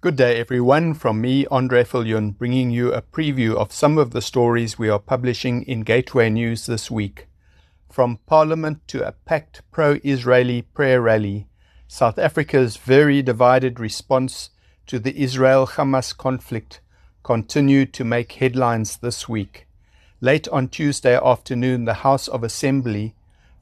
[0.00, 0.94] Good day, everyone.
[0.94, 5.00] From me, Andre Viljoen, bringing you a preview of some of the stories we are
[5.00, 7.26] publishing in Gateway News this week.
[7.90, 11.48] From Parliament to a packed pro Israeli prayer rally,
[11.88, 14.50] South Africa's very divided response
[14.86, 16.80] to the Israel Hamas conflict
[17.24, 19.66] continued to make headlines this week.
[20.20, 23.16] Late on Tuesday afternoon, the House of Assembly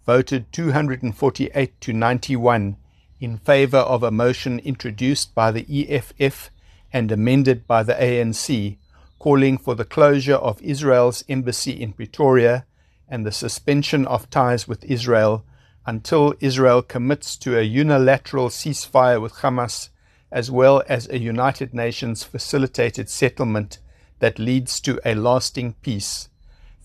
[0.04, 2.76] voted 248 to 91
[3.20, 6.50] in favour of a motion introduced by the EFF
[6.92, 8.76] and amended by the ANC,
[9.18, 12.66] calling for the closure of Israel's embassy in Pretoria
[13.08, 15.44] and the suspension of ties with Israel
[15.86, 19.90] until Israel commits to a unilateral ceasefire with Hamas,
[20.32, 23.78] as well as a United Nations facilitated settlement
[24.18, 26.28] that leads to a lasting peace.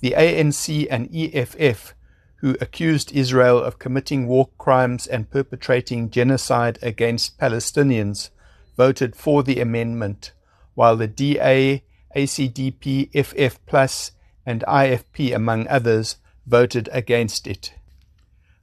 [0.01, 1.95] The ANC and EFF
[2.41, 8.31] who accused Israel of committing war crimes and perpetrating genocide against Palestinians,
[8.75, 10.31] voted for the amendment,
[10.73, 11.83] while the DA,
[12.15, 17.73] ACDP, FF Plus, and IFP, among others, voted against it.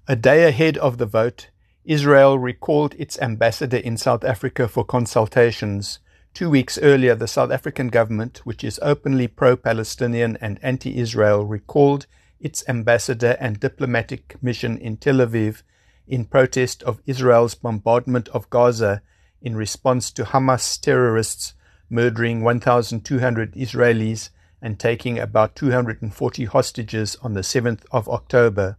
[0.09, 1.51] A day ahead of the vote,
[1.85, 6.01] Israel recalled its ambassador in South Africa for consultations.
[6.35, 11.45] Two weeks earlier, the South African government, which is openly pro Palestinian and anti Israel,
[11.45, 12.07] recalled
[12.41, 15.63] its ambassador and diplomatic mission in Tel Aviv
[16.07, 19.03] in protest of Israel's bombardment of Gaza
[19.43, 21.55] in response to Hamas terrorists
[21.91, 28.77] murdering 1,200 Israelis and taking about 240 hostages on the 7th of October.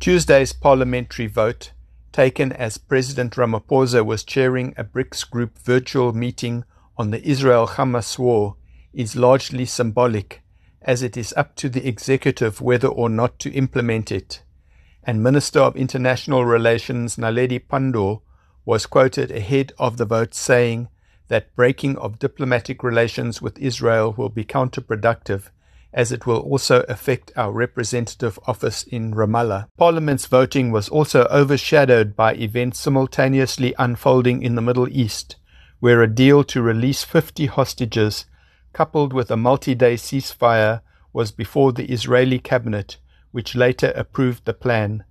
[0.00, 1.72] Tuesday's parliamentary vote,
[2.12, 6.64] taken as President Ramaphosa was chairing a BRICS group virtual meeting
[6.96, 8.56] on the Israel Hamas war,
[8.92, 10.43] is largely symbolic
[10.84, 14.42] as it is up to the executive whether or not to implement it.
[15.02, 18.20] And Minister of International Relations Naledi Pandor
[18.64, 20.88] was quoted ahead of the vote saying
[21.28, 25.50] that breaking of diplomatic relations with Israel will be counterproductive
[25.94, 29.68] as it will also affect our representative office in Ramallah.
[29.78, 35.36] Parliament's voting was also overshadowed by events simultaneously unfolding in the Middle East,
[35.78, 38.26] where a deal to release 50 hostages
[38.74, 40.82] coupled with a multi-day ceasefire,
[41.14, 42.98] was before the Israeli cabinet,
[43.30, 45.04] which later approved the plan.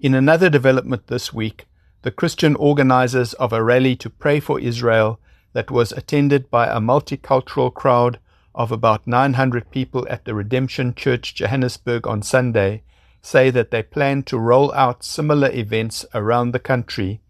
[0.00, 1.66] In another development this week,
[2.02, 5.20] the Christian organizers of a rally to pray for Israel
[5.52, 8.18] that was attended by a multicultural crowd
[8.54, 12.82] of about 900 people at the Redemption Church Johannesburg on Sunday
[13.22, 17.20] say that they plan to roll out similar events around the country.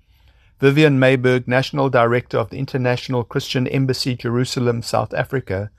[0.60, 5.70] Vivienne Myburgh, National Director of the International Christian Embassy Jerusalem, South Africa,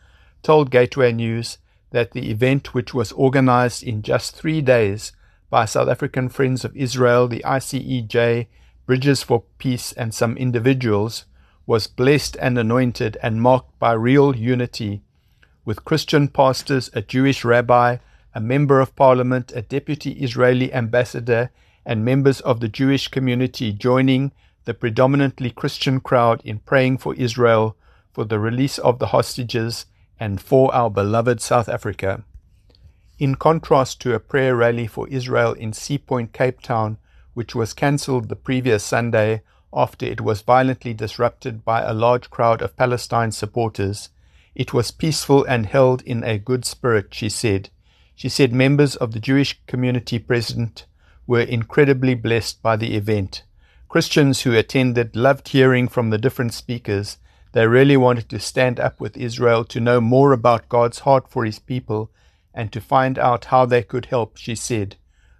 [0.43, 1.57] told Gateway News
[1.91, 5.11] that the event, which was organized in just three days
[5.49, 8.47] by South African Friends of Israel, the ICEJ,
[8.85, 11.25] Bridges for Peace, and some individuals,
[11.65, 15.01] was blessed and anointed and marked by real unity,
[15.63, 17.97] with Christian pastors, a Jewish rabbi,
[18.33, 21.51] a member of parliament, a deputy Israeli ambassador,
[21.85, 24.31] and members of the Jewish community joining
[24.65, 27.75] the predominantly Christian crowd in praying for Israel
[28.13, 29.85] for the release of the hostages
[30.21, 32.23] and for our beloved South Africa.
[33.17, 36.99] In contrast to a prayer rally for Israel in Sea Point, Cape Town,
[37.33, 39.41] which was cancelled the previous Sunday
[39.73, 44.09] after it was violently disrupted by a large crowd of Palestine supporters,
[44.53, 47.71] it was peaceful and held in a good spirit, she said.
[48.13, 50.85] She said members of the Jewish community present
[51.25, 53.41] were incredibly blessed by the event.
[53.89, 57.17] Christians who attended loved hearing from the different speakers
[57.53, 61.43] they really wanted to stand up with Israel to know more about God's heart for
[61.43, 62.11] his people
[62.53, 64.95] and to find out how they could help, she said.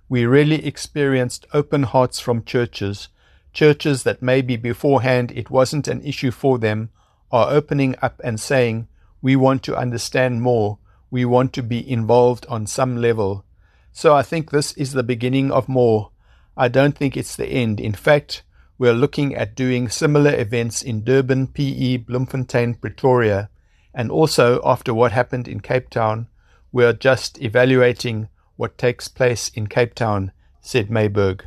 [0.10, 3.08] We really experienced open hearts from churches,
[3.54, 6.90] churches that maybe beforehand it wasn't an issue for them,
[7.32, 8.88] are opening up and saying,
[9.22, 10.80] We want to understand more,
[11.10, 13.46] we want to be involved on some level.
[13.94, 16.12] So I think this is the beginning of more.
[16.58, 17.80] I don't think it's the end.
[17.80, 18.44] In fact,
[18.82, 23.48] we're looking at doing similar events in Durban, PE, Bloemfontein, Pretoria,
[23.94, 26.26] and also after what happened in Cape Town,
[26.72, 31.42] we're just evaluating what takes place in Cape Town, said Myburgh.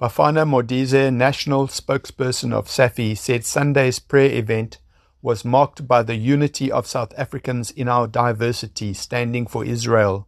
[0.00, 4.78] Bafana Modise, national spokesperson of SAFI, said Sunday's prayer event
[5.22, 10.26] was marked by the unity of South Africans in our diversity, standing for Israel.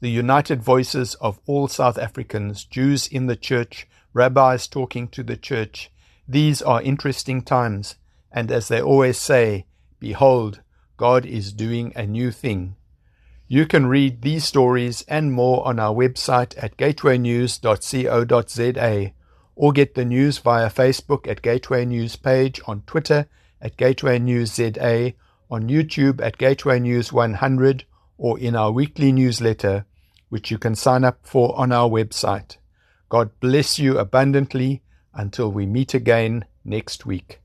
[0.00, 5.36] The united voices of all South Africans, Jews in the church, rabbis talking to the
[5.36, 5.90] church.
[6.28, 7.96] These are interesting times,
[8.30, 9.66] and as they always say,
[9.98, 10.60] behold,
[10.96, 12.76] God is doing a new thing.
[13.48, 19.12] You can read these stories and more on our website at gatewaynews.co.za
[19.54, 23.26] or get the news via Facebook at Gateway News page, on Twitter
[23.60, 25.12] at Gateway News ZA,
[25.50, 27.84] on YouTube at Gateway News 100,
[28.18, 29.84] or in our weekly newsletter,
[30.30, 32.56] which you can sign up for on our website.
[33.12, 34.80] God bless you abundantly
[35.12, 37.41] until we meet again next week.